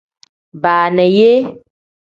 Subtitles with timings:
[0.63, 1.37] Baana yee.